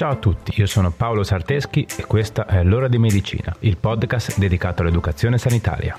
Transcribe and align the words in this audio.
Ciao 0.00 0.12
a 0.12 0.16
tutti, 0.16 0.58
io 0.58 0.64
sono 0.64 0.90
Paolo 0.90 1.22
Sarteschi 1.22 1.86
e 1.98 2.06
questa 2.06 2.46
è 2.46 2.64
L'ora 2.64 2.88
di 2.88 2.96
medicina, 2.96 3.54
il 3.58 3.76
podcast 3.76 4.38
dedicato 4.38 4.80
all'educazione 4.80 5.36
sanitaria. 5.36 5.94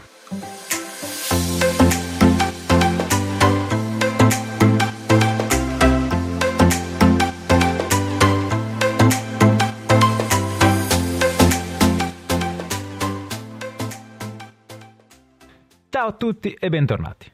Ciao 15.89 16.07
a 16.07 16.11
tutti 16.13 16.53
e 16.53 16.69
bentornati. 16.69 17.31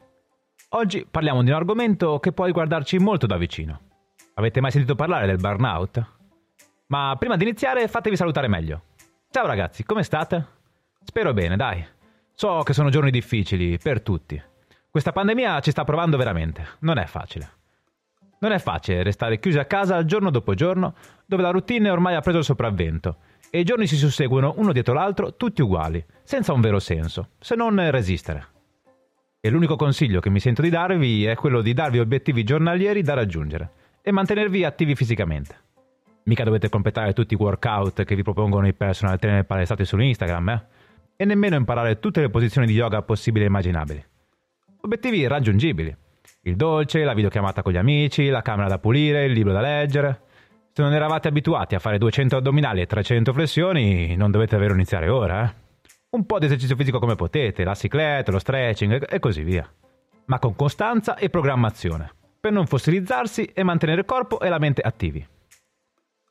Oggi 0.72 1.08
parliamo 1.10 1.44
di 1.44 1.50
un 1.50 1.56
argomento 1.56 2.20
che 2.20 2.34
può 2.34 2.44
riguardarci 2.44 3.00
molto 3.00 3.26
da 3.26 3.38
vicino. 3.38 3.80
Avete 4.34 4.60
mai 4.60 4.72
sentito 4.72 4.96
parlare 4.96 5.28
del 5.28 5.38
burnout? 5.38 6.17
Ma 6.88 7.16
prima 7.20 7.36
di 7.36 7.44
iniziare 7.44 7.88
fatevi 7.90 8.16
salutare 8.16 8.48
meglio. 8.48 8.84
Ciao 9.30 9.46
ragazzi, 9.46 9.84
come 9.84 10.04
state? 10.04 10.46
Spero 11.04 11.34
bene, 11.34 11.58
dai. 11.58 11.86
So 12.34 12.62
che 12.64 12.72
sono 12.72 12.90
giorni 12.90 13.12
difficili 13.12 13.78
per 13.78 14.02
tutti. 14.02 14.42
Questa 14.90 15.12
pandemia 15.12 15.60
ci 15.60 15.72
sta 15.72 15.84
provando 15.84 16.16
veramente. 16.16 16.66
Non 16.80 16.98
è 16.98 17.06
facile. 17.06 17.50
Non 18.40 18.54
è 18.54 18.60
facile 18.60 19.04
restare 19.04 19.38
chiusi 19.40 19.60
a 19.60 19.66
casa 19.66 20.06
giorno 20.06 20.30
dopo 20.30 20.54
giorno, 20.54 20.94
dove 21.26 21.42
la 21.42 21.50
routine 21.50 21.90
ormai 21.90 22.16
ha 22.16 22.22
preso 22.22 22.38
il 22.38 22.44
sopravvento 22.46 23.18
e 23.50 23.60
i 23.60 23.64
giorni 23.66 23.86
si 23.86 23.98
susseguono 23.98 24.54
uno 24.58 24.72
dietro 24.72 24.94
l'altro, 24.94 25.36
tutti 25.36 25.62
uguali, 25.62 26.04
senza 26.24 26.54
un 26.54 26.62
vero 26.62 26.80
senso, 26.80 27.32
se 27.40 27.56
non 27.56 27.92
resistere. 27.92 28.48
E 29.42 29.50
l'unico 29.50 29.76
consiglio 29.76 30.22
che 30.22 30.30
mi 30.30 30.40
sento 30.40 30.62
di 30.62 30.70
darvi 30.70 31.26
è 31.26 31.36
quello 31.36 31.62
di 31.62 31.74
darvi 31.74 32.00
obiettivi 32.00 32.46
giornalieri 32.46 33.02
da 33.02 33.14
raggiungere 33.14 33.72
e 34.02 34.12
mantenervi 34.14 34.64
attivi 34.64 34.96
fisicamente. 34.96 35.66
Mica 36.28 36.44
dovete 36.44 36.68
completare 36.68 37.14
tutti 37.14 37.36
i 37.36 37.38
workout 37.38 38.04
che 38.04 38.14
vi 38.14 38.22
propongono 38.22 38.68
i 38.68 38.74
personal 38.74 39.18
trainer 39.18 39.46
palestrati 39.46 39.86
su 39.86 39.98
Instagram, 39.98 40.50
eh? 40.50 40.66
E 41.16 41.24
nemmeno 41.24 41.56
imparare 41.56 42.00
tutte 42.00 42.20
le 42.20 42.30
posizioni 42.30 42.68
di 42.68 42.74
yoga 42.74 43.02
possibili 43.02 43.46
e 43.46 43.48
immaginabili. 43.48 44.06
Obiettivi 44.82 45.26
raggiungibili. 45.26 45.96
Il 46.42 46.58
dolce, 46.58 47.06
la 47.06 47.14
videochiamata 47.14 47.62
con 47.62 47.72
gli 47.72 47.78
amici, 47.78 48.28
la 48.28 48.42
camera 48.42 48.68
da 48.68 48.78
pulire, 48.78 49.24
il 49.24 49.32
libro 49.32 49.54
da 49.54 49.62
leggere. 49.62 50.22
Se 50.74 50.82
non 50.82 50.94
eravate 50.94 51.30
abituati 51.30 51.76
a 51.76 51.80
fare 51.80 51.98
200 51.98 52.36
addominali 52.36 52.82
e 52.82 52.88
300 52.88 53.32
flessioni, 53.32 54.18
non 54.18 54.30
dovete 54.30 54.56
davvero 54.56 54.74
iniziare 54.74 55.08
ora, 55.08 55.46
eh? 55.46 55.54
Un 56.10 56.26
po' 56.26 56.40
di 56.40 56.46
esercizio 56.48 56.76
fisico 56.76 57.00
come 57.00 57.16
potete, 57.16 57.64
la 57.64 57.74
cicletta, 57.74 58.32
lo 58.32 58.40
stretching 58.40 59.08
e 59.10 59.20
così 59.20 59.44
via. 59.44 59.66
Ma 60.26 60.40
con 60.40 60.58
costanza 60.58 61.16
e 61.16 61.30
programmazione, 61.30 62.12
per 62.38 62.52
non 62.52 62.68
fossilizzarsi 62.68 63.46
e 63.46 63.64
mantenere 63.64 64.02
il 64.02 64.06
corpo 64.06 64.42
e 64.42 64.50
la 64.50 64.60
mente 64.60 64.82
attivi. 64.82 65.26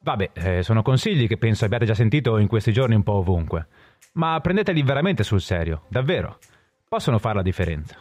Vabbè, 0.06 0.30
eh, 0.34 0.62
sono 0.62 0.82
consigli 0.82 1.26
che 1.26 1.36
penso 1.36 1.64
abbiate 1.64 1.84
già 1.84 1.94
sentito 1.94 2.38
in 2.38 2.46
questi 2.46 2.72
giorni 2.72 2.94
un 2.94 3.02
po' 3.02 3.14
ovunque, 3.14 3.66
ma 4.12 4.38
prendeteli 4.40 4.80
veramente 4.82 5.24
sul 5.24 5.40
serio, 5.40 5.82
davvero. 5.88 6.38
Possono 6.88 7.18
fare 7.18 7.34
la 7.34 7.42
differenza. 7.42 7.96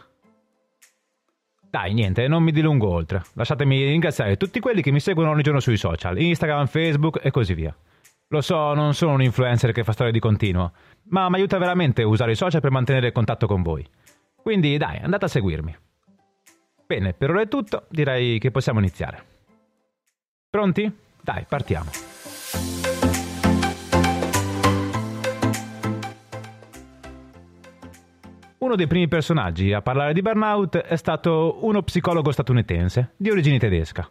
Dai, 1.68 1.94
niente, 1.94 2.28
non 2.28 2.44
mi 2.44 2.52
dilungo 2.52 2.88
oltre. 2.88 3.22
Lasciatemi 3.32 3.82
ringraziare 3.86 4.36
tutti 4.36 4.60
quelli 4.60 4.82
che 4.82 4.92
mi 4.92 5.00
seguono 5.00 5.32
ogni 5.32 5.42
giorno 5.42 5.58
sui 5.58 5.76
social, 5.76 6.16
Instagram, 6.20 6.66
Facebook 6.66 7.18
e 7.20 7.32
così 7.32 7.54
via. 7.54 7.76
Lo 8.28 8.40
so, 8.40 8.72
non 8.72 8.94
sono 8.94 9.14
un 9.14 9.22
influencer 9.22 9.72
che 9.72 9.82
fa 9.82 9.90
storie 9.90 10.12
di 10.12 10.20
continuo, 10.20 10.74
ma 11.08 11.28
mi 11.28 11.34
aiuta 11.34 11.58
veramente 11.58 12.04
usare 12.04 12.30
i 12.30 12.36
social 12.36 12.60
per 12.60 12.70
mantenere 12.70 13.08
il 13.08 13.12
contatto 13.12 13.48
con 13.48 13.62
voi. 13.62 13.84
Quindi 14.36 14.76
dai, 14.76 14.98
andate 14.98 15.24
a 15.24 15.28
seguirmi. 15.28 15.76
Bene, 16.86 17.14
per 17.14 17.30
ora 17.30 17.40
è 17.40 17.48
tutto, 17.48 17.86
direi 17.88 18.38
che 18.38 18.52
possiamo 18.52 18.78
iniziare. 18.78 19.24
Pronti? 20.48 21.04
Dai, 21.26 21.44
partiamo. 21.48 21.90
Uno 28.58 28.76
dei 28.76 28.86
primi 28.86 29.08
personaggi 29.08 29.72
a 29.72 29.82
parlare 29.82 30.12
di 30.12 30.22
burnout 30.22 30.76
è 30.76 30.94
stato 30.94 31.58
uno 31.62 31.82
psicologo 31.82 32.30
statunitense 32.30 33.14
di 33.16 33.30
origine 33.30 33.58
tedesca, 33.58 34.08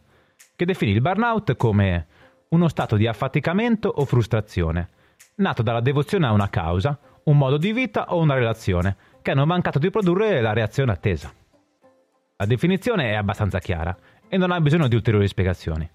che 0.58 0.66
definì 0.66 0.92
il 0.92 1.00
burnout 1.00 1.56
come 1.56 2.08
uno 2.50 2.68
stato 2.68 2.98
di 2.98 3.08
affaticamento 3.08 3.88
o 3.88 4.03
frustrazione, 4.03 4.90
nato 5.36 5.64
dalla 5.64 5.80
devozione 5.80 6.28
a 6.28 6.34
una 6.34 6.50
causa, 6.50 7.00
un 7.24 7.38
modo 7.38 7.56
di 7.56 7.72
vita 7.72 8.14
o 8.14 8.20
una 8.20 8.36
relazione, 8.36 8.97
che 9.22 9.32
hanno 9.32 9.46
mancato 9.46 9.80
di 9.80 9.90
produrre 9.90 10.42
la 10.42 10.52
reazione 10.52 10.92
attesa. 10.92 11.32
La 12.36 12.46
definizione 12.46 13.12
è 13.12 13.16
abbastanza 13.16 13.59
chiara 13.59 13.96
e 14.28 14.36
non 14.36 14.52
ha 14.52 14.59
bisogno 14.59 14.90
di 14.90 14.96
ulteriori 14.96 15.30
spiegazioni. 15.30 15.90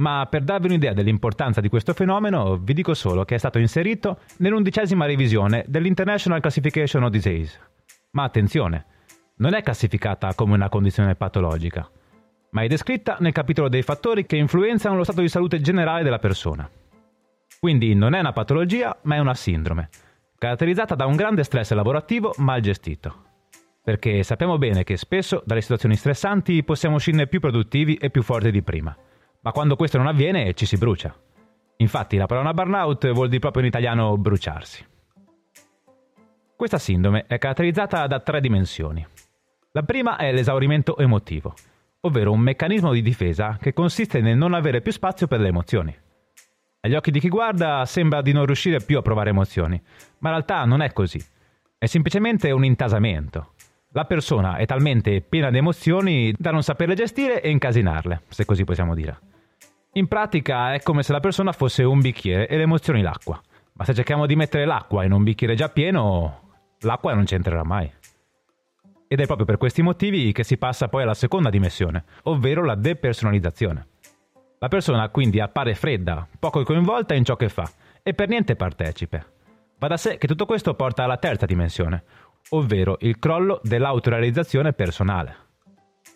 Ma 0.00 0.26
per 0.28 0.42
darvi 0.42 0.66
un'idea 0.66 0.94
dell'importanza 0.94 1.60
di 1.60 1.68
questo 1.68 1.92
fenomeno, 1.92 2.56
vi 2.56 2.72
dico 2.72 2.94
solo 2.94 3.26
che 3.26 3.34
è 3.34 3.38
stato 3.38 3.58
inserito 3.58 4.20
nell'undicesima 4.38 5.04
revisione 5.04 5.62
dell'International 5.68 6.40
Classification 6.40 7.04
of 7.04 7.10
Disease. 7.10 7.60
Ma 8.12 8.22
attenzione, 8.22 8.86
non 9.36 9.52
è 9.52 9.62
classificata 9.62 10.34
come 10.34 10.54
una 10.54 10.70
condizione 10.70 11.16
patologica, 11.16 11.86
ma 12.52 12.62
è 12.62 12.66
descritta 12.66 13.18
nel 13.20 13.32
capitolo 13.32 13.68
dei 13.68 13.82
fattori 13.82 14.24
che 14.24 14.36
influenzano 14.36 14.96
lo 14.96 15.04
stato 15.04 15.20
di 15.20 15.28
salute 15.28 15.60
generale 15.60 16.02
della 16.02 16.18
persona. 16.18 16.68
Quindi 17.58 17.94
non 17.94 18.14
è 18.14 18.20
una 18.20 18.32
patologia, 18.32 18.96
ma 19.02 19.16
è 19.16 19.18
una 19.18 19.34
sindrome, 19.34 19.90
caratterizzata 20.38 20.94
da 20.94 21.04
un 21.04 21.14
grande 21.14 21.44
stress 21.44 21.72
lavorativo 21.72 22.32
mal 22.38 22.62
gestito. 22.62 23.24
Perché 23.84 24.22
sappiamo 24.22 24.56
bene 24.56 24.82
che 24.82 24.96
spesso 24.96 25.42
dalle 25.44 25.60
situazioni 25.60 25.96
stressanti 25.96 26.64
possiamo 26.64 26.96
uscirne 26.96 27.26
più 27.26 27.38
produttivi 27.38 27.96
e 27.96 28.08
più 28.08 28.22
forti 28.22 28.50
di 28.50 28.62
prima 28.62 28.96
ma 29.40 29.52
quando 29.52 29.76
questo 29.76 29.98
non 29.98 30.06
avviene 30.06 30.54
ci 30.54 30.66
si 30.66 30.76
brucia. 30.76 31.14
Infatti 31.76 32.16
la 32.16 32.26
parola 32.26 32.52
burnout 32.52 33.10
vuol 33.12 33.28
dire 33.28 33.40
proprio 33.40 33.62
in 33.62 33.68
italiano 33.68 34.16
bruciarsi. 34.16 34.86
Questa 36.56 36.78
sindrome 36.78 37.24
è 37.26 37.38
caratterizzata 37.38 38.06
da 38.06 38.20
tre 38.20 38.40
dimensioni. 38.40 39.06
La 39.72 39.82
prima 39.82 40.16
è 40.16 40.30
l'esaurimento 40.30 40.98
emotivo, 40.98 41.54
ovvero 42.00 42.32
un 42.32 42.40
meccanismo 42.40 42.92
di 42.92 43.00
difesa 43.00 43.56
che 43.58 43.72
consiste 43.72 44.20
nel 44.20 44.36
non 44.36 44.52
avere 44.52 44.82
più 44.82 44.92
spazio 44.92 45.26
per 45.26 45.40
le 45.40 45.48
emozioni. 45.48 45.96
Agli 46.80 46.94
occhi 46.94 47.10
di 47.10 47.20
chi 47.20 47.28
guarda 47.28 47.84
sembra 47.86 48.20
di 48.20 48.32
non 48.32 48.46
riuscire 48.46 48.80
più 48.80 48.98
a 48.98 49.02
provare 49.02 49.30
emozioni, 49.30 49.80
ma 50.18 50.28
in 50.28 50.34
realtà 50.34 50.64
non 50.64 50.82
è 50.82 50.92
così. 50.92 51.22
È 51.78 51.86
semplicemente 51.86 52.50
un 52.50 52.64
intasamento. 52.64 53.52
La 53.92 54.04
persona 54.04 54.54
è 54.54 54.66
talmente 54.66 55.20
piena 55.20 55.50
di 55.50 55.58
emozioni 55.58 56.32
da 56.38 56.52
non 56.52 56.62
saperle 56.62 56.94
gestire 56.94 57.42
e 57.42 57.50
incasinarle, 57.50 58.22
se 58.28 58.44
così 58.44 58.62
possiamo 58.62 58.94
dire. 58.94 59.18
In 59.94 60.06
pratica 60.06 60.74
è 60.74 60.80
come 60.80 61.02
se 61.02 61.10
la 61.10 61.18
persona 61.18 61.50
fosse 61.50 61.82
un 61.82 62.00
bicchiere 62.00 62.46
e 62.46 62.56
le 62.56 62.62
emozioni 62.62 63.02
l'acqua. 63.02 63.40
Ma 63.72 63.84
se 63.84 63.92
cerchiamo 63.92 64.26
di 64.26 64.36
mettere 64.36 64.64
l'acqua 64.64 65.02
in 65.02 65.10
un 65.10 65.24
bicchiere 65.24 65.56
già 65.56 65.70
pieno, 65.70 66.50
l'acqua 66.82 67.14
non 67.14 67.24
c'entrerà 67.24 67.64
mai. 67.64 67.90
Ed 69.08 69.18
è 69.18 69.26
proprio 69.26 69.46
per 69.46 69.56
questi 69.56 69.82
motivi 69.82 70.30
che 70.30 70.44
si 70.44 70.56
passa 70.56 70.86
poi 70.86 71.02
alla 71.02 71.14
seconda 71.14 71.50
dimensione, 71.50 72.04
ovvero 72.22 72.64
la 72.64 72.76
depersonalizzazione. 72.76 73.88
La 74.60 74.68
persona 74.68 75.08
quindi 75.08 75.40
appare 75.40 75.74
fredda, 75.74 76.28
poco 76.38 76.62
coinvolta 76.62 77.14
in 77.14 77.24
ciò 77.24 77.34
che 77.34 77.48
fa 77.48 77.68
e 78.04 78.14
per 78.14 78.28
niente 78.28 78.54
partecipe. 78.54 79.38
Va 79.80 79.88
da 79.88 79.96
sé 79.96 80.16
che 80.16 80.28
tutto 80.28 80.46
questo 80.46 80.74
porta 80.74 81.02
alla 81.02 81.16
terza 81.16 81.46
dimensione, 81.46 82.04
ovvero 82.50 82.96
il 83.00 83.18
crollo 83.18 83.60
dell'autorealizzazione 83.62 84.72
personale. 84.72 85.36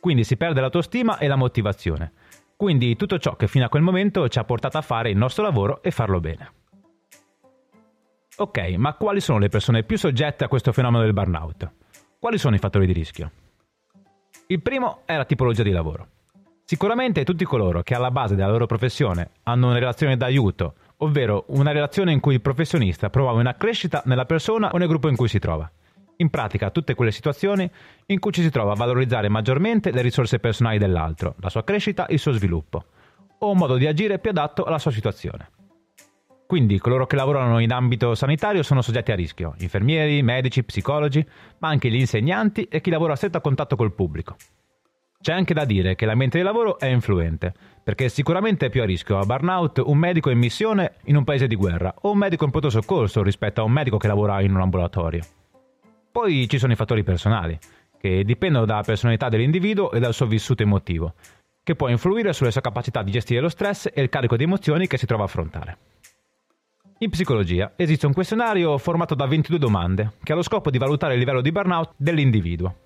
Quindi 0.01 0.25
si 0.25 0.37
perde 0.37 0.61
l'autostima 0.61 1.19
e 1.19 1.29
la 1.29 1.37
motivazione 1.37 2.13
quindi 2.57 2.97
tutto 2.97 3.19
ciò 3.19 3.37
che 3.37 3.49
fino 3.49 3.65
a 3.65 3.69
quel 3.69 3.83
momento 3.83 4.29
ci 4.29 4.39
ha 4.39 4.45
portato 4.45 4.79
a 4.79 4.83
fare 4.83 5.11
il 5.11 5.17
nostro 5.17 5.43
lavoro 5.43 5.83
e 5.83 5.91
farlo 5.91 6.21
bene. 6.21 6.53
Ok, 8.37 8.59
ma 8.77 8.95
quali 8.95 9.21
sono 9.21 9.39
le 9.39 9.49
persone 9.49 9.83
più 9.83 9.99
soggette 9.99 10.45
a 10.45 10.49
questo 10.49 10.73
fenomeno 10.73 11.03
del 11.03 11.13
burnout? 11.13 11.71
Quali 12.19 12.39
sono 12.39 12.57
i 12.57 12.59
fattori 12.59 12.87
di 12.87 12.93
rischio? 12.93 13.31
Il 14.47 14.63
primo 14.63 15.03
è 15.05 15.17
la 15.17 15.25
tipologia 15.25 15.63
di 15.63 15.71
lavoro. 15.71 16.09
Sicuramente 16.65 17.25
tutti 17.25 17.45
coloro 17.45 17.83
che 17.83 17.95
alla 17.95 18.11
base 18.11 18.35
della 18.35 18.51
loro 18.51 18.67
professione 18.67 19.33
hanno 19.43 19.67
una 19.67 19.79
relazione 19.79 20.17
d'aiuto, 20.17 20.75
ovvero 20.99 21.45
una 21.49 21.71
relazione 21.71 22.13
in 22.13 22.21
cui 22.21 22.35
il 22.35 22.41
professionista 22.41 23.11
promuove 23.11 23.41
una 23.41 23.57
crescita 23.57 24.03
nella 24.07 24.25
persona 24.25 24.71
o 24.71 24.79
nel 24.79 24.89
gruppo 24.89 25.09
in 25.09 25.17
cui 25.17 25.29
si 25.29 25.39
trova 25.39 25.71
in 26.17 26.31
pratica 26.31 26.71
tutte 26.71 26.95
quelle 26.95 27.11
situazioni 27.11 27.69
in 28.07 28.19
cui 28.19 28.33
ci 28.33 28.43
si 28.43 28.51
trova 28.51 28.73
a 28.73 28.77
valorizzare 28.77 29.29
maggiormente 29.29 29.91
le 29.91 30.03
risorse 30.03 30.39
personali 30.39 30.79
dell'altro, 30.79 31.35
la 31.41 31.49
sua 31.49 31.65
crescita, 31.65 32.07
il 32.09 32.19
suo 32.19 32.33
sviluppo, 32.33 32.85
o 33.39 33.51
un 33.51 33.57
modo 33.57 33.77
di 33.77 33.87
agire 33.87 34.19
più 34.19 34.31
adatto 34.31 34.65
alla 34.65 34.79
sua 34.79 34.91
situazione. 34.91 35.51
Quindi 36.47 36.79
coloro 36.79 37.07
che 37.07 37.17
lavorano 37.17 37.59
in 37.59 37.73
ambito 37.73 38.15
sanitario 38.15 38.63
sono 38.63 38.83
soggetti 38.83 39.11
a 39.13 39.17
rischio, 39.17 39.55
infermieri, 39.59 40.23
medici, 40.23 40.63
psicologi, 40.63 41.27
ma 41.59 41.69
anche 41.69 41.91
gli 41.91 41.97
insegnanti 41.97 42.65
e 42.65 42.81
chi 42.81 42.91
lavora 42.91 43.15
a 43.15 43.17
stretto 43.17 43.41
contatto 43.41 43.77
col 43.77 43.95
pubblico. 43.95 44.37
C'è 45.21 45.33
anche 45.33 45.55
da 45.55 45.65
dire 45.65 45.95
che 45.95 46.05
l'ambiente 46.05 46.37
di 46.37 46.45
lavoro 46.45 46.79
è 46.79 46.85
influente, 46.85 47.55
perché 47.83 48.11
sicuramente 48.11 48.67
è 48.67 48.71
più 48.71 48.83
a 48.83 48.85
rischio 48.85 49.19
a 49.19 49.25
burnout 49.25 49.83
un 49.83 49.97
medico 49.97 50.29
in 50.29 50.39
missione 50.39 50.97
in 51.05 51.17
un 51.17 51.25
paese 51.25 51.47
di 51.47 51.57
guerra 51.57 51.95
o 52.03 52.11
un 52.11 52.19
medico 52.19 52.45
in 52.45 52.51
pronto 52.51 52.69
soccorso 52.69 53.23
rispetto 53.23 53.63
a 53.63 53.65
un 53.65 53.73
medico 53.73 53.97
che 53.97 54.07
lavora 54.07 54.43
in 54.43 54.55
un 54.55 54.61
ambulatorio. 54.61 55.23
Poi 56.15 56.49
ci 56.49 56.59
sono 56.59 56.73
i 56.73 56.77
fattori 56.77 57.03
personali, 57.03 57.59
che 57.99 58.23
dipendono 58.23 58.67
dalla 58.67 58.85
personalità 58.85 59.29
dell'individuo 59.29 59.91
e 59.91 59.99
dal 59.99 60.15
suo 60.15 60.27
vissuto 60.27 60.63
emotivo, 60.63 61.15
che 61.61 61.75
può 61.75 61.89
influire 61.89 62.33
sulle 62.33 62.53
sue 62.53 62.61
capacità 62.61 63.03
di 63.03 63.11
gestire 63.11 63.41
lo 63.41 63.49
stress 63.49 63.91
e 63.93 64.01
il 64.01 64.09
carico 64.09 64.37
di 64.37 64.45
emozioni 64.45 64.87
che 64.87 64.97
si 64.97 65.07
trova 65.07 65.25
a 65.25 65.27
affrontare. 65.27 65.79
In 66.99 67.11
psicologia 67.11 67.73
esiste 67.75 68.07
un 68.07 68.13
questionario 68.13 68.79
formato 68.79 69.17
da 69.17 69.27
22 69.27 69.59
domande 69.59 70.13
che 70.23 70.31
ha 70.31 70.37
lo 70.37 70.43
scopo 70.43 70.71
di 70.71 70.79
valutare 70.79 71.15
il 71.15 71.19
livello 71.19 71.41
di 71.41 71.51
burnout 71.51 71.95
dell'individuo. 71.97 72.77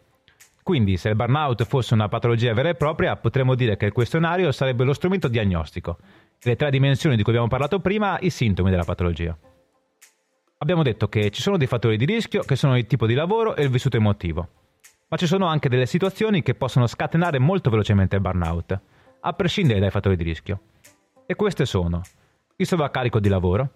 Quindi, 0.62 0.96
se 0.96 1.10
il 1.10 1.14
burnout 1.14 1.64
fosse 1.64 1.92
una 1.92 2.08
patologia 2.08 2.54
vera 2.54 2.70
e 2.70 2.76
propria, 2.76 3.14
potremmo 3.16 3.54
dire 3.54 3.76
che 3.76 3.84
il 3.84 3.92
questionario 3.92 4.50
sarebbe 4.52 4.84
lo 4.84 4.94
strumento 4.94 5.28
diagnostico 5.28 5.98
le 6.40 6.56
tre 6.56 6.70
dimensioni 6.70 7.14
di 7.14 7.22
cui 7.22 7.32
abbiamo 7.32 7.50
parlato 7.50 7.78
prima 7.81 8.19
i 8.20 8.31
sintomi 8.31 8.70
della 8.70 8.84
patologia. 8.84 9.36
Abbiamo 10.60 10.82
detto 10.82 11.08
che 11.08 11.31
ci 11.31 11.40
sono 11.40 11.56
dei 11.56 11.69
fattori 11.69 11.96
di 11.96 12.05
rischio 12.05 12.43
che 12.43 12.56
sono 12.56 12.76
il 12.76 12.87
tipo 12.87 13.06
di 13.06 13.14
lavoro 13.14 13.55
e 13.55 13.62
il 13.62 13.70
vissuto 13.70 13.96
emotivo, 13.96 14.49
ma 15.06 15.16
ci 15.16 15.28
sono 15.28 15.46
anche 15.46 15.69
delle 15.69 15.87
situazioni 15.87 16.43
che 16.43 16.56
possono 16.56 16.88
scatenare 16.88 17.38
molto 17.38 17.70
velocemente 17.70 18.16
il 18.16 18.22
burnout, 18.22 18.81
a 19.20 19.32
prescindere 19.34 19.78
dai 19.78 19.90
fattori 19.90 20.16
di 20.16 20.25
rischio. 20.25 20.60
E 21.26 21.37
queste 21.37 21.64
sono 21.64 22.02
il 22.56 22.66
sovraccarico 22.66 23.20
di 23.20 23.28
lavoro, 23.28 23.70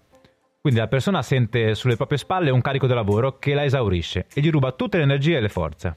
quindi 0.59 0.81
la 0.81 0.89
persona 0.89 1.21
sente 1.21 1.73
sulle 1.73 1.95
proprie 1.95 2.17
spalle 2.17 2.49
un 2.49 2.59
carico 2.59 2.85
di 2.85 2.93
lavoro 2.93 3.39
che 3.39 3.53
la 3.53 3.63
esaurisce 3.63 4.25
e 4.33 4.41
gli 4.41 4.51
ruba 4.51 4.73
tutte 4.73 4.97
le 4.97 5.03
energie 5.03 5.37
e 5.37 5.41
le 5.41 5.49
forze. 5.49 5.95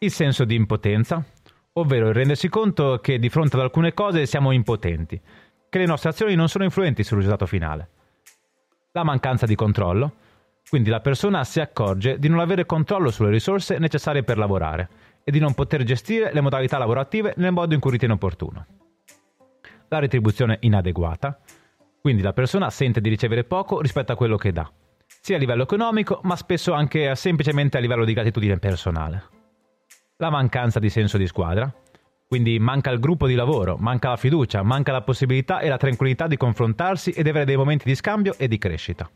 Il 0.00 0.10
senso 0.10 0.44
di 0.44 0.56
impotenza, 0.56 1.24
ovvero 1.72 2.08
il 2.08 2.14
rendersi 2.14 2.50
conto 2.50 2.98
che 3.00 3.18
di 3.18 3.30
fronte 3.30 3.56
ad 3.56 3.62
alcune 3.62 3.94
cose 3.94 4.26
siamo 4.26 4.52
impotenti, 4.52 5.18
che 5.70 5.78
le 5.78 5.86
nostre 5.86 6.10
azioni 6.10 6.34
non 6.34 6.50
sono 6.50 6.64
influenti 6.64 7.02
sul 7.02 7.16
risultato 7.16 7.46
finale. 7.46 7.88
La 8.96 9.04
mancanza 9.04 9.44
di 9.44 9.54
controllo, 9.54 10.14
quindi 10.70 10.88
la 10.88 11.00
persona 11.00 11.44
si 11.44 11.60
accorge 11.60 12.18
di 12.18 12.30
non 12.30 12.38
avere 12.38 12.64
controllo 12.64 13.10
sulle 13.10 13.28
risorse 13.28 13.76
necessarie 13.76 14.22
per 14.22 14.38
lavorare 14.38 14.88
e 15.22 15.30
di 15.30 15.38
non 15.38 15.52
poter 15.52 15.82
gestire 15.82 16.32
le 16.32 16.40
modalità 16.40 16.78
lavorative 16.78 17.34
nel 17.36 17.52
modo 17.52 17.74
in 17.74 17.80
cui 17.80 17.90
ritiene 17.90 18.14
opportuno. 18.14 18.64
La 19.88 19.98
retribuzione 19.98 20.56
inadeguata, 20.60 21.38
quindi 22.00 22.22
la 22.22 22.32
persona 22.32 22.70
sente 22.70 23.02
di 23.02 23.10
ricevere 23.10 23.44
poco 23.44 23.82
rispetto 23.82 24.12
a 24.12 24.16
quello 24.16 24.38
che 24.38 24.50
dà, 24.50 24.72
sia 25.20 25.36
a 25.36 25.40
livello 25.40 25.64
economico 25.64 26.20
ma 26.22 26.34
spesso 26.34 26.72
anche 26.72 27.14
semplicemente 27.16 27.76
a 27.76 27.80
livello 27.80 28.06
di 28.06 28.14
gratitudine 28.14 28.58
personale. 28.58 29.24
La 30.16 30.30
mancanza 30.30 30.78
di 30.78 30.88
senso 30.88 31.18
di 31.18 31.26
squadra, 31.26 31.70
quindi 32.26 32.58
manca 32.58 32.90
il 32.90 32.98
gruppo 32.98 33.26
di 33.26 33.34
lavoro, 33.34 33.76
manca 33.78 34.10
la 34.10 34.16
fiducia, 34.16 34.62
manca 34.62 34.92
la 34.92 35.02
possibilità 35.02 35.60
e 35.60 35.68
la 35.68 35.76
tranquillità 35.76 36.26
di 36.26 36.36
confrontarsi 36.36 37.10
ed 37.10 37.28
avere 37.28 37.44
dei 37.44 37.56
momenti 37.56 37.84
di 37.84 37.94
scambio 37.94 38.34
e 38.36 38.48
di 38.48 38.58
crescita 38.58 39.08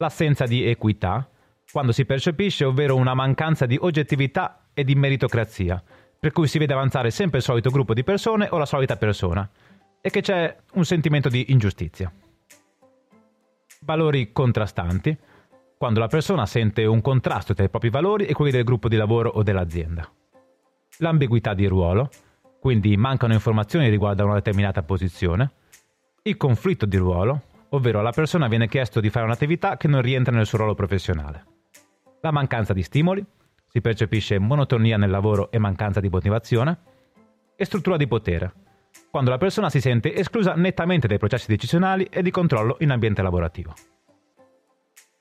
l'assenza 0.00 0.46
di 0.46 0.64
equità, 0.64 1.28
quando 1.70 1.92
si 1.92 2.04
percepisce, 2.04 2.64
ovvero 2.64 2.96
una 2.96 3.14
mancanza 3.14 3.66
di 3.66 3.78
oggettività 3.80 4.68
e 4.72 4.82
di 4.82 4.94
meritocrazia, 4.94 5.82
per 6.18 6.32
cui 6.32 6.48
si 6.48 6.58
vede 6.58 6.72
avanzare 6.72 7.10
sempre 7.10 7.38
il 7.38 7.44
solito 7.44 7.70
gruppo 7.70 7.94
di 7.94 8.02
persone 8.02 8.48
o 8.50 8.58
la 8.58 8.66
solita 8.66 8.96
persona, 8.96 9.48
e 10.00 10.10
che 10.10 10.22
c'è 10.22 10.56
un 10.72 10.84
sentimento 10.84 11.28
di 11.28 11.52
ingiustizia. 11.52 12.10
Valori 13.82 14.32
contrastanti, 14.32 15.16
quando 15.76 16.00
la 16.00 16.08
persona 16.08 16.46
sente 16.46 16.84
un 16.86 17.00
contrasto 17.02 17.54
tra 17.54 17.64
i 17.64 17.70
propri 17.70 17.90
valori 17.90 18.24
e 18.24 18.32
quelli 18.32 18.52
del 18.52 18.64
gruppo 18.64 18.88
di 18.88 18.96
lavoro 18.96 19.30
o 19.30 19.42
dell'azienda. 19.42 20.10
L'ambiguità 21.00 21.54
di 21.54 21.66
ruolo, 21.66 22.10
quindi 22.58 22.96
mancano 22.96 23.32
informazioni 23.32 23.88
riguardo 23.88 24.22
a 24.22 24.26
una 24.26 24.34
determinata 24.34 24.82
posizione. 24.82 25.50
Il 26.22 26.36
conflitto 26.36 26.86
di 26.86 26.96
ruolo, 26.98 27.42
ovvero 27.70 28.00
alla 28.00 28.12
persona 28.12 28.48
viene 28.48 28.68
chiesto 28.68 29.00
di 29.00 29.10
fare 29.10 29.24
un'attività 29.24 29.76
che 29.76 29.88
non 29.88 30.02
rientra 30.02 30.34
nel 30.34 30.46
suo 30.46 30.58
ruolo 30.58 30.74
professionale. 30.74 31.44
La 32.20 32.30
mancanza 32.30 32.74
di 32.74 32.82
stimoli, 32.82 33.24
si 33.66 33.80
percepisce 33.80 34.38
monotonia 34.38 34.96
nel 34.96 35.10
lavoro 35.10 35.50
e 35.50 35.58
mancanza 35.58 36.00
di 36.00 36.08
motivazione, 36.08 36.78
e 37.56 37.64
struttura 37.64 37.96
di 37.96 38.06
potere, 38.06 38.52
quando 39.10 39.30
la 39.30 39.38
persona 39.38 39.70
si 39.70 39.80
sente 39.80 40.14
esclusa 40.14 40.54
nettamente 40.54 41.06
dai 41.06 41.18
processi 41.18 41.46
decisionali 41.46 42.04
e 42.04 42.22
di 42.22 42.30
controllo 42.30 42.76
in 42.80 42.90
ambiente 42.90 43.22
lavorativo. 43.22 43.74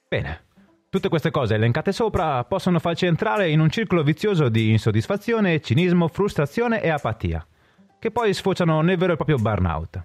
Bene, 0.07 0.47
tutte 0.89 1.09
queste 1.09 1.29
cose 1.29 1.53
elencate 1.53 1.91
sopra 1.91 2.43
possono 2.45 2.79
farci 2.79 3.05
entrare 3.05 3.49
in 3.49 3.59
un 3.59 3.69
circolo 3.69 4.01
vizioso 4.01 4.49
di 4.49 4.71
insoddisfazione, 4.71 5.61
cinismo, 5.61 6.07
frustrazione 6.07 6.81
e 6.81 6.89
apatia, 6.89 7.45
che 7.99 8.11
poi 8.11 8.33
sfociano 8.33 8.81
nel 8.81 8.97
vero 8.97 9.13
e 9.13 9.15
proprio 9.15 9.37
burnout. 9.37 10.03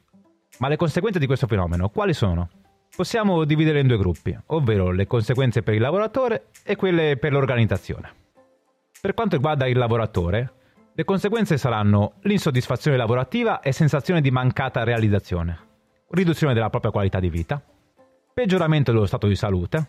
Ma 0.59 0.69
le 0.69 0.77
conseguenze 0.77 1.19
di 1.19 1.27
questo 1.27 1.47
fenomeno 1.47 1.89
quali 1.89 2.13
sono? 2.13 2.49
Possiamo 2.95 3.45
dividere 3.45 3.81
in 3.81 3.89
due 3.89 3.97
gruppi, 3.97 4.37
ovvero 4.47 4.91
le 4.91 5.07
conseguenze 5.07 5.63
per 5.63 5.75
il 5.75 5.81
lavoratore 5.81 6.49
e 6.63 6.77
quelle 6.77 7.17
per 7.17 7.33
l'organizzazione. 7.33 8.13
Per 9.01 9.15
quanto 9.15 9.37
riguarda 9.37 9.67
il 9.67 9.77
lavoratore, 9.77 10.53
le 10.95 11.05
conseguenze 11.05 11.57
saranno 11.57 12.15
l'insoddisfazione 12.23 12.97
lavorativa 12.97 13.61
e 13.61 13.73
sensazione 13.73 14.21
di 14.21 14.31
mancata 14.31 14.85
realizzazione, 14.85 15.59
riduzione 16.11 16.55
della 16.55 16.71
propria 16.71 16.93
qualità 16.93 17.19
di 17.19 17.31
vita, 17.31 17.61
peggioramento 18.33 18.93
dello 18.93 19.07
stato 19.07 19.27
di 19.27 19.35
salute, 19.35 19.87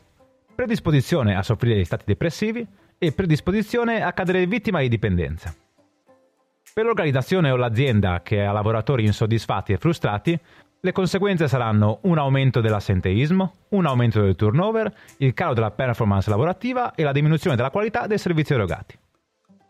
predisposizione 0.55 1.35
a 1.35 1.43
soffrire 1.43 1.75
di 1.75 1.85
stati 1.85 2.05
depressivi 2.07 2.65
e 2.97 3.11
predisposizione 3.11 4.01
a 4.01 4.13
cadere 4.13 4.47
vittima 4.47 4.79
di 4.79 4.87
dipendenza. 4.87 5.53
Per 6.73 6.83
l'organizzazione 6.83 7.51
o 7.51 7.55
l'azienda 7.55 8.21
che 8.21 8.43
ha 8.43 8.51
lavoratori 8.51 9.05
insoddisfatti 9.05 9.73
e 9.73 9.77
frustrati, 9.77 10.37
le 10.79 10.91
conseguenze 10.91 11.47
saranno 11.47 11.99
un 12.03 12.17
aumento 12.17 12.61
dell'assenteismo, 12.61 13.53
un 13.69 13.85
aumento 13.85 14.21
del 14.21 14.35
turnover, 14.35 14.93
il 15.17 15.33
calo 15.33 15.53
della 15.53 15.71
performance 15.71 16.29
lavorativa 16.29 16.93
e 16.93 17.03
la 17.03 17.11
diminuzione 17.11 17.55
della 17.55 17.71
qualità 17.71 18.07
dei 18.07 18.17
servizi 18.17 18.53
erogati. 18.53 18.97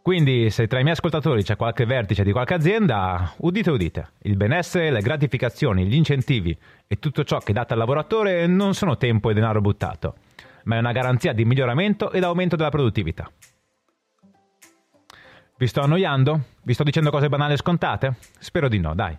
Quindi, 0.02 0.50
se 0.52 0.68
tra 0.68 0.80
i 0.80 0.84
miei 0.84 0.94
ascoltatori 0.94 1.42
c'è 1.42 1.56
qualche 1.56 1.86
vertice 1.86 2.24
di 2.24 2.32
qualche 2.32 2.54
azienda, 2.54 3.34
udite 3.38 3.72
udite, 3.72 4.10
il 4.24 4.36
benessere, 4.36 4.92
le 4.92 5.02
gratificazioni, 5.02 5.86
gli 5.86 5.96
incentivi 5.96 6.56
e 6.86 7.00
tutto 7.00 7.24
ciò 7.24 7.40
che 7.40 7.54
date 7.54 7.74
al 7.74 7.80
lavoratore 7.80 8.46
non 8.46 8.74
sono 8.74 8.98
tempo 8.98 9.30
e 9.30 9.34
denaro 9.34 9.62
buttato, 9.62 10.16
ma 10.66 10.76
è 10.76 10.80
una 10.80 10.92
garanzia 10.92 11.34
di 11.34 11.46
miglioramento 11.46 12.12
ed 12.12 12.24
aumento 12.24 12.56
della 12.56 12.70
produttività. 12.70 13.30
Vi 15.58 15.68
sto 15.68 15.82
annoiando? 15.82 16.42
Vi 16.64 16.74
sto 16.74 16.84
dicendo 16.84 17.10
cose 17.10 17.30
banali 17.30 17.54
e 17.54 17.58
scontate? 17.58 18.18
Spero 18.40 18.68
di 18.68 18.80
no, 18.80 18.94
dai. 18.94 19.18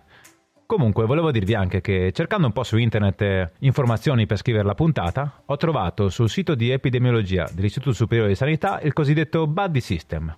Comunque, 0.67 1.05
volevo 1.05 1.31
dirvi 1.31 1.55
anche 1.55 1.79
che 1.81 2.11
cercando 2.13 2.47
un 2.47 2.53
po' 2.53 2.63
su 2.63 2.77
internet 2.77 3.21
eh, 3.21 3.51
informazioni 3.59 4.25
per 4.25 4.37
scrivere 4.37 4.65
la 4.65 4.75
puntata, 4.75 5.43
ho 5.45 5.55
trovato 5.55 6.09
sul 6.09 6.29
sito 6.29 6.55
di 6.55 6.69
epidemiologia 6.69 7.49
dell'Istituto 7.51 7.95
Superiore 7.95 8.29
di 8.29 8.35
Sanità 8.35 8.79
il 8.81 8.93
cosiddetto 8.93 9.47
Buddy 9.47 9.79
System, 9.79 10.37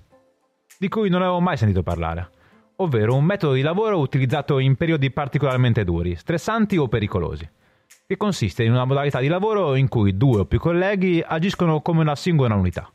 di 0.77 0.87
cui 0.87 1.09
non 1.09 1.23
avevo 1.23 1.39
mai 1.39 1.57
sentito 1.57 1.81
parlare, 1.81 2.29
ovvero 2.77 3.15
un 3.15 3.25
metodo 3.25 3.53
di 3.53 3.61
lavoro 3.61 3.97
utilizzato 3.97 4.59
in 4.59 4.75
periodi 4.75 5.09
particolarmente 5.09 5.83
duri, 5.83 6.15
stressanti 6.15 6.77
o 6.77 6.87
pericolosi, 6.87 7.49
che 8.09 8.17
consiste 8.17 8.63
in 8.63 8.71
una 8.71 8.85
modalità 8.85 9.19
di 9.19 9.27
lavoro 9.27 9.75
in 9.75 9.87
cui 9.87 10.17
due 10.17 10.39
o 10.39 10.45
più 10.45 10.57
colleghi 10.57 11.23
agiscono 11.23 11.81
come 11.81 12.01
una 12.01 12.15
singola 12.15 12.55
unità, 12.55 12.91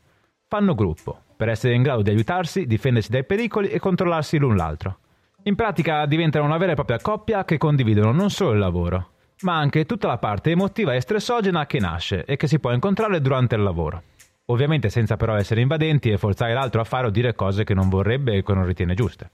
fanno 0.49 0.75
gruppo, 0.75 1.17
per 1.37 1.49
essere 1.49 1.75
in 1.75 1.83
grado 1.83 2.03
di 2.03 2.11
aiutarsi, 2.11 2.67
difendersi 2.67 3.13
dai 3.13 3.23
pericoli 3.23 3.69
e 3.69 3.79
controllarsi 3.79 4.39
l'un 4.39 4.57
l'altro. 4.57 4.99
In 5.45 5.55
pratica 5.55 6.05
diventano 6.07 6.47
una 6.47 6.57
vera 6.57 6.73
e 6.73 6.75
propria 6.75 6.99
coppia 6.99 7.45
che 7.45 7.59
condividono 7.59 8.11
non 8.11 8.31
solo 8.31 8.55
il 8.55 8.59
lavoro, 8.59 9.11
ma 9.43 9.57
anche 9.57 9.87
tutta 9.87 10.09
la 10.09 10.19
parte 10.19 10.51
emotiva 10.51 10.95
e 10.95 11.01
stressogena 11.01 11.65
che 11.67 11.79
nasce 11.79 12.25
e 12.25 12.37
che 12.37 12.49
si 12.49 12.59
può 12.59 12.73
incontrare 12.73 13.21
durante 13.21 13.55
il 13.55 13.63
lavoro. 13.63 14.03
Ovviamente 14.47 14.89
senza 14.89 15.17
però 15.17 15.37
essere 15.37 15.61
invadenti 15.61 16.11
e 16.11 16.19
forzare 16.19 16.55
l'altro 16.55 16.81
a 16.81 16.85
fare 16.85 17.07
o 17.07 17.11
dire 17.11 17.37
cose 17.37 17.63
che 17.63 17.73
non 17.73 17.89
vorrebbe 17.89 18.35
e 18.35 18.43
che 18.43 18.53
non 18.53 18.67
ritiene 18.67 18.95
giuste. 18.95 19.31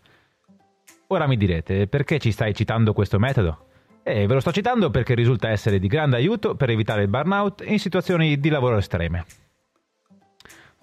Ora 1.07 1.27
mi 1.27 1.39
direte, 1.39 1.87
perché 1.87 2.19
ci 2.19 2.33
stai 2.33 2.55
citando 2.55 2.93
questo 2.93 3.19
metodo? 3.19 3.69
E 4.03 4.27
ve 4.27 4.35
lo 4.35 4.41
sto 4.41 4.53
citando 4.53 4.91
perché 4.91 5.15
risulta 5.15 5.51
essere 5.51 5.79
di 5.79 5.87
grande 5.87 6.17
aiuto 6.17 6.55
per 6.55 6.71
evitare 6.71 7.03
il 7.03 7.09
burnout 7.09 7.63
in 7.67 7.79
situazioni 7.79 8.41
di 8.41 8.49
lavoro 8.49 8.79
estreme. 8.79 9.25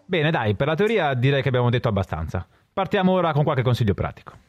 Bene, 0.05 0.31
dai, 0.31 0.55
per 0.55 0.67
la 0.67 0.75
teoria 0.75 1.13
direi 1.13 1.41
che 1.41 1.49
abbiamo 1.49 1.69
detto 1.69 1.87
abbastanza. 1.87 2.47
Partiamo 2.71 3.11
ora 3.11 3.33
con 3.33 3.43
qualche 3.43 3.63
consiglio 3.63 3.93
pratico. 3.93 4.45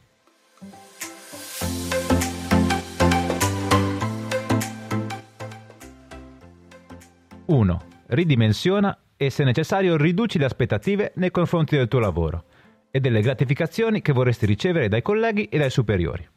Uno, 7.45 7.89
Ridimensiona 8.11 8.97
e 9.15 9.29
se 9.29 9.43
necessario 9.43 9.95
riduci 9.95 10.39
le 10.39 10.45
aspettative 10.45 11.11
nei 11.17 11.29
confronti 11.29 11.75
del 11.75 11.87
tuo 11.87 11.99
lavoro 11.99 12.45
e 12.89 12.99
delle 12.99 13.21
gratificazioni 13.21 14.01
che 14.01 14.13
vorresti 14.13 14.47
ricevere 14.47 14.87
dai 14.87 15.03
colleghi 15.03 15.45
e 15.45 15.59
dai 15.59 15.69
superiori. 15.69 16.27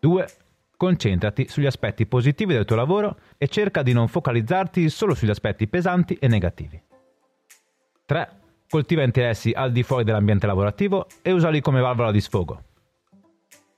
2. 0.00 0.28
Concentrati 0.76 1.48
sugli 1.48 1.66
aspetti 1.66 2.06
positivi 2.06 2.52
del 2.52 2.64
tuo 2.64 2.76
lavoro 2.76 3.18
e 3.38 3.48
cerca 3.48 3.82
di 3.82 3.92
non 3.92 4.08
focalizzarti 4.08 4.88
solo 4.88 5.14
sugli 5.14 5.30
aspetti 5.30 5.68
pesanti 5.68 6.14
e 6.14 6.26
negativi. 6.28 6.82
3. 8.06 8.28
Coltiva 8.68 9.02
interessi 9.02 9.52
al 9.52 9.70
di 9.70 9.82
fuori 9.82 10.04
dell'ambiente 10.04 10.46
lavorativo 10.46 11.06
e 11.22 11.32
usali 11.32 11.60
come 11.60 11.80
valvola 11.80 12.10
di 12.10 12.20
sfogo. 12.20 12.62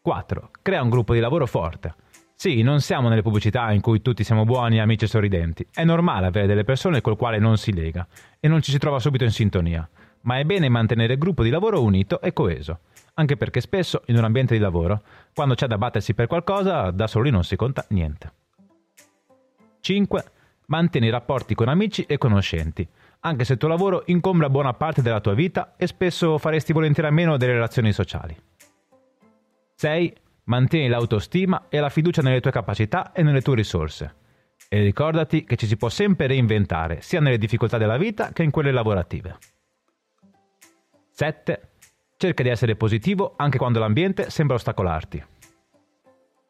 4. 0.01 0.51
Crea 0.63 0.83
un 0.83 0.89
gruppo 0.89 1.13
di 1.13 1.21
lavoro 1.21 1.47
forte. 1.47 1.95
Sì, 2.35 2.63
non 2.63 2.81
siamo 2.81 3.09
nelle 3.09 3.23
pubblicità 3.23 3.71
in 3.73 3.81
cui 3.81 4.03
tutti 4.03 4.25
siamo 4.25 4.45
buoni, 4.45 4.81
amici 4.81 5.05
e 5.05 5.09
sorridenti. 5.09 5.67
È 5.73 5.85
normale 5.85 6.27
avere 6.27 6.47
delle 6.47 6.65
persone 6.65 7.01
col 7.01 7.17
quale 7.17 7.39
non 7.39 7.57
si 7.57 7.73
lega 7.73 8.07
e 8.41 8.49
non 8.49 8.63
ci 8.63 8.71
si 8.71 8.79
trova 8.79 8.99
subito 8.99 9.25
in 9.25 9.31
sintonia. 9.31 9.89
ma 10.27 10.39
è 10.39 10.45
bene 10.45 10.69
mantenere 10.69 11.15
il 11.15 11.19
gruppo 11.19 11.43
di 11.43 11.51
lavoro 11.51 11.83
unito 11.83 12.21
e 12.21 12.33
coeso, 12.33 12.81
anche 13.19 13.37
perché 13.37 13.61
spesso 13.61 14.03
in 14.07 14.17
un 14.17 14.25
ambiente 14.25 14.55
di 14.55 14.61
lavoro, 14.61 15.03
quando 15.35 15.55
c'è 15.55 15.67
da 15.67 15.79
battersi 15.79 16.15
per 16.15 16.27
qualcosa, 16.27 16.91
da 16.91 17.07
soli 17.07 17.31
non 17.31 17.45
si 17.45 17.57
conta 17.57 17.85
niente. 17.89 18.33
5. 19.81 20.25
Mantieni 20.67 21.11
rapporti 21.11 21.55
con 21.55 21.69
amici 21.69 22.03
e 22.03 22.19
conoscenti, 22.19 22.87
anche 23.21 23.45
se 23.45 23.55
il 23.55 23.59
tuo 23.59 23.69
lavoro 23.69 24.03
incombra 24.07 24.51
buona 24.51 24.75
parte 24.75 25.01
della 25.01 25.21
tua 25.21 25.35
vita 25.35 25.75
e 25.77 25.87
spesso 25.87 26.39
faresti 26.39 26.73
volentieri 26.73 27.09
a 27.09 27.13
meno 27.13 27.37
delle 27.37 27.53
relazioni 27.53 27.93
sociali. 27.93 28.37
6. 29.77 30.17
Mantieni 30.45 30.89
l'autostima 30.89 31.67
e 31.69 31.81
la 31.81 31.89
fiducia 31.89 32.23
nelle 32.23 32.41
tue 32.41 32.51
capacità 32.51 33.13
e 33.13 33.23
nelle 33.23 33.43
tue 33.43 33.55
risorse. 33.55 34.15
E 34.69 34.83
ricordati 34.83 35.45
che 35.45 35.57
ci 35.57 35.67
si 35.67 35.77
può 35.77 35.89
sempre 35.89 36.27
reinventare, 36.27 37.01
sia 37.01 37.21
nelle 37.21 37.39
difficoltà 37.39 37.79
della 37.79 37.97
vita 37.97 38.33
che 38.33 38.43
in 38.43 38.51
quelle 38.51 38.73
lavorative. 38.73 39.39
7. 41.11 41.69
Cerca 42.19 42.43
di 42.43 42.49
essere 42.49 42.77
positivo 42.77 43.35
anche 43.37 43.59
quando 43.59 43.79
l'ambiente 43.79 44.31
sembra 44.31 44.57
ostacolarti. 44.57 45.23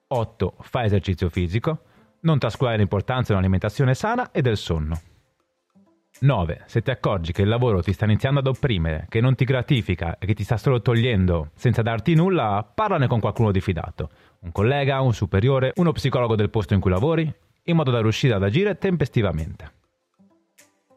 8. 0.08 0.54
Fai 0.60 0.86
esercizio 0.86 1.28
fisico. 1.28 1.80
Non 2.20 2.38
trascurare 2.38 2.76
l'importanza 2.76 3.28
di 3.28 3.32
un'alimentazione 3.32 3.94
sana 3.94 4.30
e 4.30 4.42
del 4.42 4.56
sonno. 4.56 5.00
9. 6.20 6.62
Se 6.66 6.82
ti 6.82 6.90
accorgi 6.90 7.32
che 7.32 7.42
il 7.42 7.48
lavoro 7.48 7.82
ti 7.82 7.92
sta 7.92 8.04
iniziando 8.04 8.38
ad 8.38 8.46
opprimere, 8.46 9.06
che 9.08 9.20
non 9.20 9.34
ti 9.34 9.44
gratifica 9.44 10.18
e 10.18 10.26
che 10.26 10.34
ti 10.34 10.44
sta 10.44 10.56
solo 10.56 10.80
togliendo 10.80 11.50
senza 11.56 11.82
darti 11.82 12.14
nulla, 12.14 12.64
parlane 12.72 13.08
con 13.08 13.18
qualcuno 13.18 13.50
di 13.50 13.60
fidato. 13.60 14.10
Un 14.42 14.52
collega, 14.52 15.00
un 15.00 15.14
superiore, 15.14 15.72
uno 15.76 15.90
psicologo 15.90 16.36
del 16.36 16.48
posto 16.48 16.74
in 16.74 16.80
cui 16.80 16.92
lavori, 16.92 17.30
in 17.64 17.76
modo 17.76 17.90
da 17.90 18.00
riuscire 18.00 18.34
ad 18.34 18.44
agire 18.44 18.78
tempestivamente. 18.78 19.75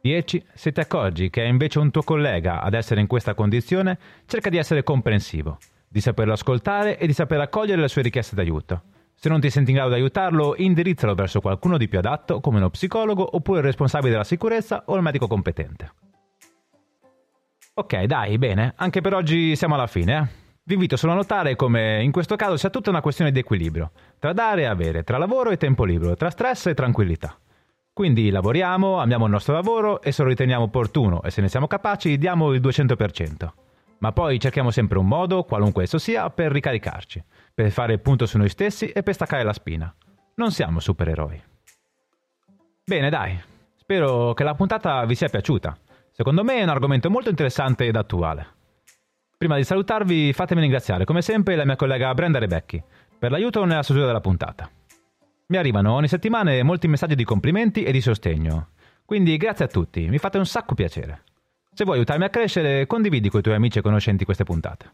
10. 0.01 0.45
Se 0.53 0.71
ti 0.71 0.79
accorgi 0.79 1.29
che 1.29 1.43
è 1.43 1.47
invece 1.47 1.79
un 1.79 1.91
tuo 1.91 2.03
collega 2.03 2.61
ad 2.61 2.73
essere 2.73 3.01
in 3.01 3.07
questa 3.07 3.33
condizione, 3.33 3.97
cerca 4.25 4.49
di 4.49 4.57
essere 4.57 4.83
comprensivo, 4.83 5.57
di 5.87 6.01
saperlo 6.01 6.33
ascoltare 6.33 6.97
e 6.97 7.05
di 7.07 7.13
saper 7.13 7.39
accogliere 7.41 7.81
le 7.81 7.87
sue 7.87 8.01
richieste 8.01 8.35
d'aiuto. 8.35 8.81
Se 9.15 9.27
non 9.27 9.41
ti 9.41 9.49
senti 9.49 9.71
in 9.71 9.75
grado 9.75 9.91
di 9.91 9.99
aiutarlo, 9.99 10.53
indirizzalo 10.55 11.13
verso 11.13 11.41
qualcuno 11.41 11.77
di 11.77 11.89
più 11.89 11.97
adatto, 11.97 12.39
come 12.39 12.57
uno 12.57 12.69
psicologo 12.69 13.35
oppure 13.35 13.59
il 13.59 13.65
responsabile 13.65 14.11
della 14.11 14.23
sicurezza 14.23 14.83
o 14.85 14.95
il 14.95 15.01
medico 15.01 15.27
competente. 15.27 15.91
Ok, 17.73 18.03
dai, 18.03 18.37
bene, 18.37 18.73
anche 18.77 19.01
per 19.01 19.13
oggi 19.13 19.55
siamo 19.57 19.75
alla 19.75 19.87
fine. 19.87 20.17
Eh? 20.17 20.47
Vi 20.63 20.73
invito 20.73 20.95
solo 20.95 21.13
a 21.13 21.15
notare 21.15 21.55
come 21.55 22.01
in 22.01 22.11
questo 22.11 22.35
caso 22.35 22.55
sia 22.55 22.69
tutta 22.69 22.89
una 22.89 23.01
questione 23.01 23.31
di 23.31 23.39
equilibrio, 23.39 23.91
tra 24.19 24.31
dare 24.31 24.61
e 24.61 24.65
avere, 24.65 25.03
tra 25.03 25.17
lavoro 25.17 25.49
e 25.49 25.57
tempo 25.57 25.83
libero, 25.83 26.15
tra 26.15 26.29
stress 26.29 26.67
e 26.67 26.73
tranquillità. 26.73 27.37
Quindi 27.99 28.29
lavoriamo, 28.29 28.99
amiamo 28.99 29.25
il 29.25 29.31
nostro 29.31 29.53
lavoro 29.53 30.01
e 30.01 30.13
se 30.13 30.23
lo 30.23 30.29
riteniamo 30.29 30.63
opportuno 30.63 31.21
e 31.21 31.31
se 31.31 31.41
ne 31.41 31.49
siamo 31.49 31.67
capaci 31.67 32.17
diamo 32.17 32.53
il 32.53 32.61
200%. 32.61 33.49
Ma 33.97 34.13
poi 34.13 34.39
cerchiamo 34.39 34.71
sempre 34.71 34.99
un 34.99 35.05
modo, 35.05 35.43
qualunque 35.43 35.83
esso 35.83 35.97
sia, 35.97 36.29
per 36.29 36.49
ricaricarci 36.49 37.21
per 37.53 37.69
fare 37.71 37.91
il 37.91 37.99
punto 37.99 38.25
su 38.25 38.37
noi 38.37 38.47
stessi 38.47 38.87
e 38.87 39.03
per 39.03 39.15
staccare 39.15 39.43
la 39.43 39.51
spina. 39.51 39.93
Non 40.35 40.51
siamo 40.51 40.79
supereroi. 40.79 41.43
Bene, 42.85 43.09
dai. 43.09 43.37
Spero 43.75 44.33
che 44.33 44.45
la 44.45 44.55
puntata 44.55 45.03
vi 45.03 45.15
sia 45.15 45.27
piaciuta. 45.27 45.77
Secondo 46.11 46.45
me 46.45 46.59
è 46.59 46.63
un 46.63 46.69
argomento 46.69 47.09
molto 47.09 47.29
interessante 47.29 47.85
ed 47.85 47.97
attuale. 47.97 48.47
Prima 49.37 49.57
di 49.57 49.65
salutarvi, 49.65 50.31
fatemi 50.31 50.61
ringraziare, 50.61 51.03
come 51.03 51.21
sempre, 51.21 51.57
la 51.57 51.65
mia 51.65 51.75
collega 51.75 52.13
Brenda 52.13 52.39
Rebecchi 52.39 52.81
per 53.19 53.29
l'aiuto 53.29 53.65
nella 53.65 53.83
stesura 53.83 54.05
della 54.05 54.21
puntata. 54.21 54.69
Mi 55.51 55.57
arrivano 55.57 55.93
ogni 55.93 56.07
settimana 56.07 56.63
molti 56.63 56.87
messaggi 56.87 57.15
di 57.15 57.23
complimenti 57.23 57.83
e 57.83 57.91
di 57.91 58.01
sostegno. 58.01 58.69
Quindi 59.03 59.35
grazie 59.35 59.65
a 59.65 59.67
tutti, 59.67 60.07
mi 60.07 60.19
fate 60.19 60.37
un 60.37 60.45
sacco 60.45 60.75
piacere. 60.75 61.23
Se 61.73 61.85
vuoi 61.85 61.97
aiutarmi 61.97 62.23
a 62.23 62.29
crescere, 62.29 62.85
condividi 62.85 63.29
con 63.29 63.39
i 63.39 63.43
tuoi 63.43 63.55
amici 63.55 63.79
e 63.79 63.81
conoscenti 63.81 64.25
queste 64.25 64.43
puntate. 64.43 64.91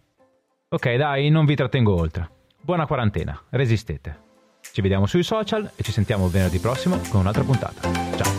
Ok, 0.70 0.96
dai, 0.96 1.30
non 1.30 1.44
vi 1.44 1.56
trattengo 1.56 1.94
oltre. 1.94 2.30
Buona 2.62 2.86
quarantena, 2.86 3.38
resistete. 3.50 4.24
Ci 4.72 4.80
vediamo 4.80 5.08
sui 5.08 5.24
social 5.24 5.70
e 5.76 5.84
ci 5.84 5.92
sentiamo 5.92 6.30
venerdì 6.30 6.60
prossimo 6.60 7.02
con 7.10 7.20
un'altra 7.20 7.44
puntata. 7.44 7.82
Ciao! 8.16 8.35